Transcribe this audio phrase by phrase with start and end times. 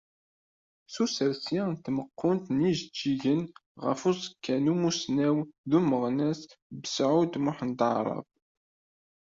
[0.93, 3.41] S usersi n tmeqqunt n yijeǧǧigen
[3.85, 5.37] ɣef uẓekka n umussnaw
[5.69, 6.41] d umeɣnas
[6.81, 8.27] Besεud Muḥend Aεrab.